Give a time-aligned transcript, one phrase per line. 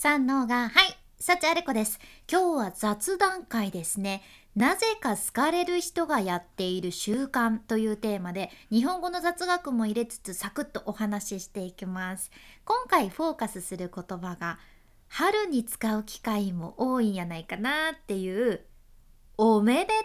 [0.00, 1.98] 三能が、はい、幸あれ子です。
[2.30, 4.22] 今日は雑談会ですね。
[4.54, 12.30] なぜか好かれる人がやっている習慣というテーマで、日本語の雑学も入れつつサクッとお話ししていきます。
[12.64, 14.60] 今回フォーカスする言葉が、
[15.08, 18.66] 春に使う機会も多いんやないかなっていう、
[19.36, 19.96] おめでとう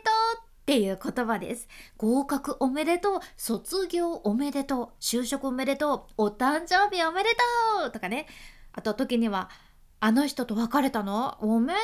[0.42, 1.68] っていう言葉です。
[1.98, 7.30] 合格おめでとう、卒業おめでとう、就職おめでとう、お誕生日おめで
[7.80, 8.26] とうとかね。
[8.76, 9.52] あと時には、
[10.06, 11.38] あの人と別れたの？
[11.40, 11.80] おめで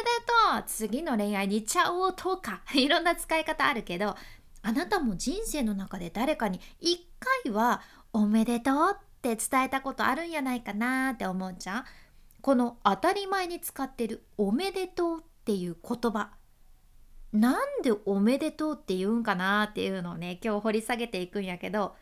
[0.52, 0.63] とう。
[0.67, 2.63] 次の恋愛にちゃおうとか。
[2.75, 4.17] いろんな使い方あるけど
[4.61, 7.08] あなたも人生の中で誰かに一
[7.45, 11.85] 回はおめでとうって伝えたことあるんやないかなって思うじゃん。
[12.41, 16.31] この当たり前に使ってるおめでとうっていう言葉。
[17.31, 21.95] なんでおめでとうって言うんかなっていうのをね今日掘り下げていくんやけど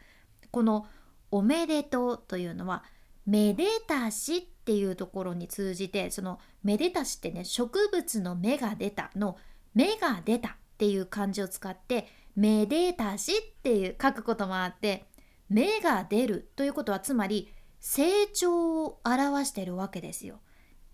[0.50, 0.88] この
[1.30, 2.84] おめでとうというのは
[3.28, 9.38] めでたしっていうところに通じてそのめでたしってね植物の芽が出たの
[9.74, 15.06] 芽が出たっていう漢字を使ってめでたしっていう書くこともあって
[15.50, 20.42] 芽が出るということはつまり成長を表してるわけですよ。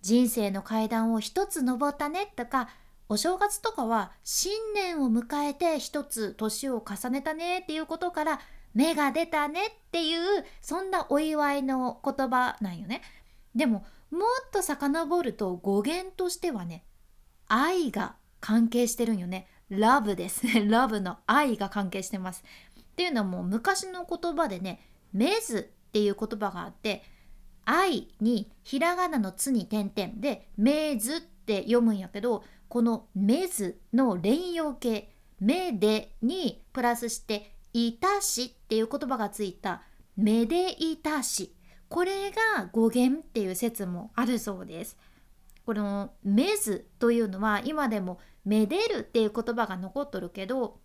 [0.02, 2.70] 人生の階段を一つ登ったねとか
[3.10, 8.40] お正月とかは新年を迎えて一つ年を重ねたねっていうことから
[8.76, 13.02] 芽が出たねっていうそんなお祝いの言葉なんよね。
[13.56, 16.86] でももっと遡ると語源としてはね
[17.48, 19.48] 愛が関係してるんよね。
[19.70, 20.46] ラブです。
[20.46, 22.44] ね ラブの愛が関係してます。
[22.80, 24.82] っていうのはもう昔の言葉でね
[25.14, 27.04] 「めず」っていう言葉があって
[27.66, 39.82] 愛にひらがなの「つ」に点々で「めず」って読むんやけどこの「めず」の連用形「めで」にプラスしていたしっていう言葉がついた
[40.16, 41.56] めでいたし
[41.94, 44.98] これが語源っていう説もあるそうです
[45.64, 50.80] このめずというのは今でもめでるっていう言葉が残っとるけど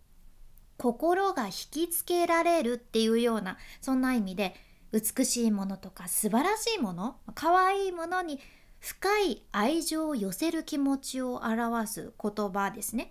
[0.77, 4.53] 心が引きつけられるっていうようなそんな意味で
[4.91, 8.39] 美しいものとか素晴らしいもの可愛いものに
[8.79, 13.09] 深い愛情を寄せる気持ちを表す言葉ですね。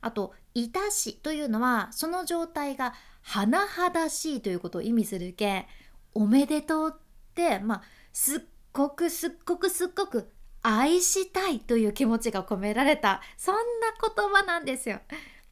[0.00, 5.68] あと「いたし」というのはその状態が甚だしいということを意味するけ
[6.14, 7.03] おめでとうって
[7.62, 8.40] まあすっ
[8.72, 10.30] ごくすっごくすっごく
[10.62, 13.60] 愛したいという気持ちが込められたそんな
[14.00, 15.00] 言葉なんですよ。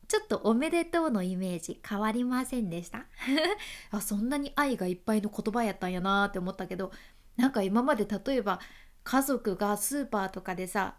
[0.08, 3.06] ちょっとおめでとうのイメージ変わりませんでした？
[3.90, 6.92] あそんなに愛がいっぱいの言葉やったんやなって思ったけど
[7.36, 8.60] なんか今まで例えば
[9.04, 10.96] 家族がスーパーとかでさ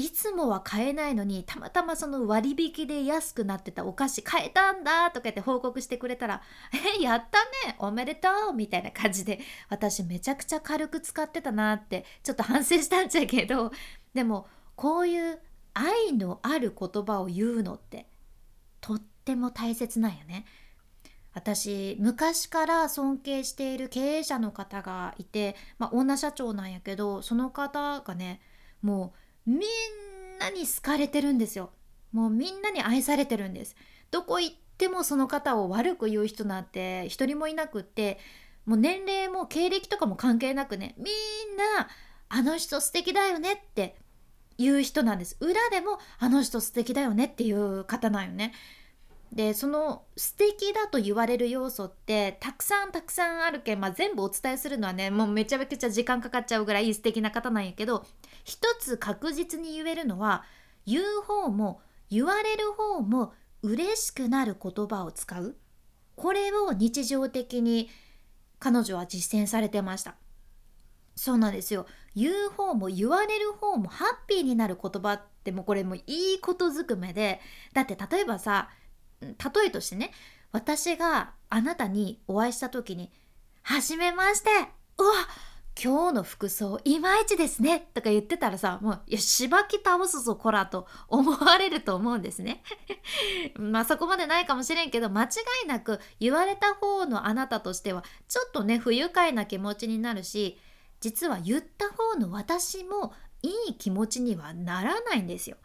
[0.00, 6.40] いつもは買えないのにたまたまその割引で安くなってたお菓子買えたんだとか言って報告してくれたら
[6.98, 13.72] 「えやったねおめでとう」みたいな感じで私めちゃくちゃ軽く使ってたなってちょっと反省したんじゃけど
[14.14, 15.38] でもこういう
[15.74, 18.06] 愛のある言葉を言うのって
[18.80, 20.46] とっても大切なんよね。
[21.32, 28.40] 私昔から尊敬している経営者の方がいて、まあ、女社長なんやけどその方がね
[28.82, 29.58] もうみん
[30.38, 31.70] なに好かれてるんですよ。
[32.12, 33.76] もうみんなに愛されてるんです。
[34.10, 38.18] どこ行ってもその方を悪く言う人なんて一人もいなくって
[38.66, 41.88] もう年齢も経歴とかも関係なくねみんな
[42.28, 43.96] あの人素敵だよねって
[44.58, 45.36] 言う人なんです。
[45.40, 48.52] 裏でもあの人素敵だよねっていう方なんよね。
[49.32, 58.04] でその素敵だと言われる要素ってたくさんたくさんあるけん、まあ、全部お伝えするのはねもうめちゃめちゃ時間かかっちゃうぐらい素敵な方なんやけど
[58.44, 60.44] 一つ確実に言えるのは
[60.84, 61.80] 言う方も
[62.10, 63.32] 言われる方も
[63.62, 65.56] 嬉しくなる言葉を使う。
[66.16, 67.88] これを日常的に
[68.58, 70.16] 彼女は実践されてました。
[71.14, 71.86] そうなんですよ。
[72.16, 77.40] 言う方も言われる方もハッピーになる言葉ってもうこれもいいことずくめで
[77.72, 78.70] だって例えばさ
[79.20, 79.36] 例
[79.66, 80.12] えとしてね
[80.52, 83.12] 私があなたにお会いした時に
[83.62, 84.50] 「はじめまして
[84.98, 85.12] うわ
[85.82, 92.62] 今日の服装いまいちですね」とか言ってたらさもういやしばき倒すぞこらと思われると思うんですね。
[93.56, 95.28] まあそこまでないかもしれんけど間違
[95.64, 100.58] いなく言われた方のあなたとしてはちょっとね不愉快な気持ちになるし
[101.00, 105.56] 実は言った方の私もいい気持ちにはならないんですよ。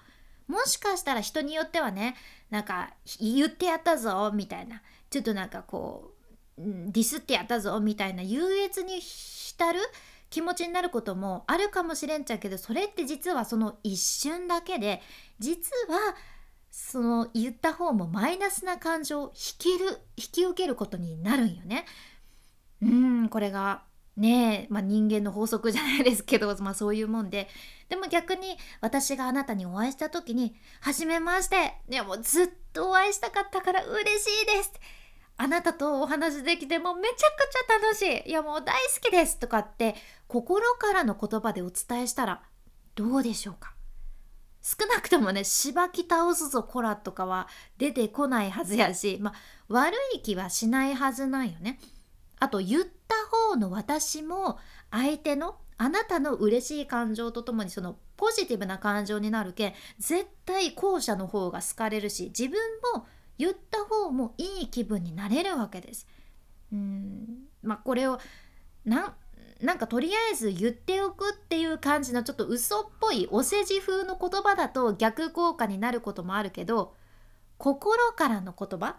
[0.48, 2.16] もしかしたら人によってはね
[2.50, 6.12] なんか言ってやったぞみたいなちょっとなんかこ
[6.58, 9.80] うディスってやったぞみたいな優越に浸る
[10.30, 15.02] 気持ちになることもあるかもしれんちゃうけどそれって実はその一瞬だけで
[15.40, 16.16] 実は
[16.72, 19.86] その言った方もマイナスな感情を引きる
[20.18, 21.86] 引き受けることになるんよね。
[22.82, 23.84] うんこれが
[24.18, 27.50] ねえ、まあ、人間の法則じゃないですけど、 まあ、そういうもんで。
[27.90, 31.76] でも逆に私があなたにお会いした時に「はじめまして。
[31.90, 34.72] いやもうずっとお会いしたかったから嬉しいです」
[35.38, 38.30] あなたとお話できてもめちゃくちゃ楽しい。
[38.30, 39.38] いやもう大好きです。
[39.38, 39.96] とかって
[40.28, 42.42] 心からの言葉でお伝えしたら
[42.96, 43.76] どうでしょうか？
[44.66, 47.48] 少なくともね、しばき倒すぞこらとかは
[47.78, 49.34] 出てこないはずやし、まあ、
[49.68, 51.80] 悪い気はしないはずなんよね。
[52.40, 54.60] あと、言った方の私も
[54.92, 62.58] 相手のあなたの嬉しい感情とともにそのポジティブな感情になるけん絶対後者の方が好かれるし自分
[62.96, 63.06] も
[63.38, 66.08] 言った方もいい気分になれるわけです。
[66.72, 68.20] うんまあこれを
[68.86, 69.16] な
[69.62, 76.94] なんかとりあえず言っておくっていう感じのちょっと嘘っぽいお世辞風の言葉だと逆効果になることもあるけど
[77.58, 78.98] 心からの言葉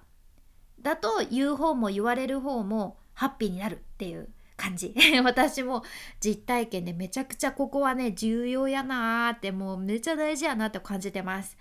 [0.80, 5.82] だと言う方も言われる方もハッピーになるっていう感じ 私も
[6.20, 11.56] 実体験でめちゃくちゃここはね重要やなーってもうめっちゃ大事やなって感じてます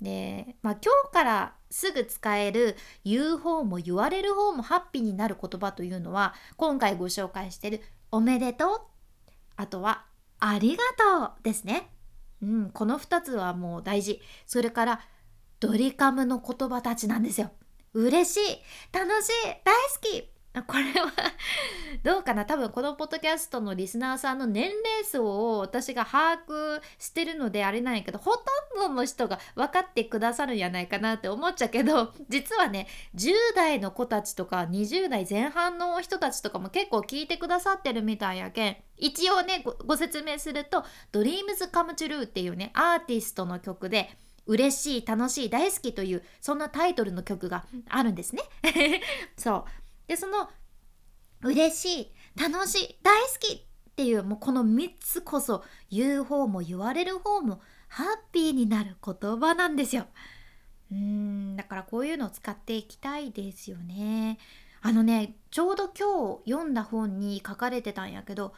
[0.00, 7.80] で、まあ、今日からすぐ使える言う方も言われる方もハッピーになる言葉というのは今回ご紹介してる
[8.10, 8.80] おめでとう
[9.56, 10.04] あとは
[10.38, 11.88] ありがとうですね。
[12.42, 14.20] うん、この2つはもう大事。
[14.44, 15.00] それから
[15.60, 17.52] ドリカムの言葉たちなんですよ。
[17.94, 18.62] 嬉しい
[18.92, 19.32] 楽しい
[19.64, 21.10] 大好きこれは
[22.04, 22.44] どうかな？
[22.44, 28.40] 多分このポッドキャストのリスナーさんの年齢層を私が把握してるのであれないけどほと
[28.76, 38.76] んどの人が分かってくださるんやないかなって思っちゃうけど 実はね10代の子たちとか20代前半の人たちとかも結構聞いてくださってるみたいやけん。
[38.98, 44.16] 一応ねご説明すると「Dreams Come True」っていうねアーティストの曲で
[44.46, 48.42] 嬉しい楽しい大好きというそんなタイトルの曲があるんですね。
[49.36, 49.81] そう。
[50.12, 50.50] でその
[51.42, 53.60] 嬉しい楽しい大好きっ
[53.96, 60.06] ていうもうこの3つこそ言う方も言われる方もハッピーになる言葉なんですよ。
[60.90, 64.38] うーんだからこういうのを使っていきたいですよね。
[64.82, 68.52] あのねちょうど今日読んだ本に書かれてたんやけど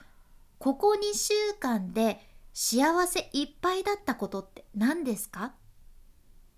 [0.59, 2.19] ここ2週間で
[2.53, 5.45] 幸せいっぱいだったことって何ですか？
[5.45, 5.53] っ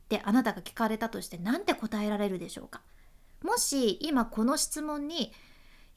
[0.08, 2.80] てあなたが聞かれたとして何て答えられるでしょうか？
[3.42, 5.32] もし今この質問に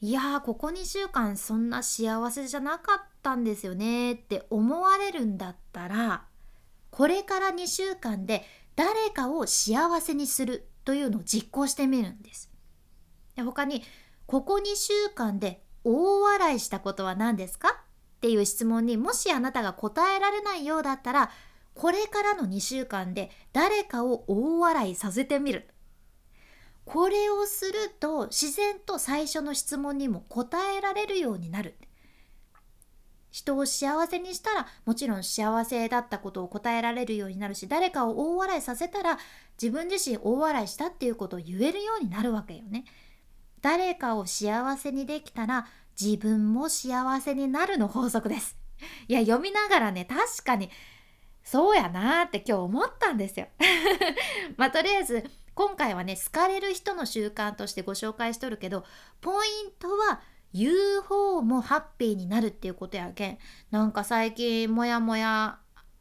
[0.00, 6.24] いやーここ2週間そんな幸せじゃなかったんですよねって思われるんだったら
[6.90, 8.44] これから2週間で
[8.76, 12.50] 誰かを幸せにするというのを実行してみるんです。
[13.36, 13.82] で他に
[14.26, 21.30] ここ2週間で大笑いしたことは何ですかっていう質問にもしあなたが答えられないようだったら
[21.74, 25.68] これからの2週間で誰かを大笑いさせてみる
[26.92, 31.76] これをすると自然と最初の質問にも答えられるようになる。
[33.30, 39.18] 人を幸せにしたらもちろん幸せだったことを答えられるようになるし誰かを大笑いさせたら
[39.62, 42.84] 自分自身大笑いしたっていうことを言えるようになるわけよね。
[43.62, 45.68] 誰かを幸せにできたら
[46.00, 48.56] 自分も幸せになるの法則です。
[49.06, 50.70] いや読みながらね確かに
[51.44, 53.46] そうやなーって今日思ったんですよ。
[54.58, 55.30] まあとりあえず
[55.60, 58.82] 今回はね好かれる人の習慣としてご紹介しとるけど
[59.20, 60.22] ポイントは
[60.54, 63.38] 言う方もハッピーになるっていうことやけん
[63.70, 65.58] なんか最近モヤモヤ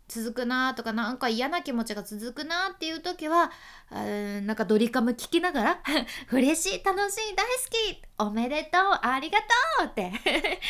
[0.08, 3.52] 続くなとかなんか嫌な気持ちが続くなっていう時は
[3.92, 5.84] なんかドリカム聞きながら
[6.32, 9.46] 嬉しい楽しい大好きおめでとうありがと
[9.84, 10.14] うって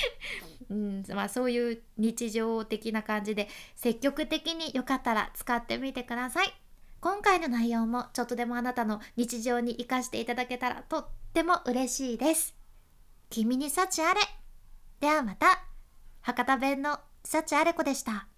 [0.72, 6.68] うんまあ、そういう日常的な感じで積極的によかったら使ってみてください。
[7.01, 12.56] 今回の内容もちょっとでもあなたの日常に活かしていただけたらとっても嬉しいです。
[13.29, 14.20] 君に幸あれ。
[15.00, 15.63] ではまた。
[16.22, 18.28] 博多弁の幸あれ子でした。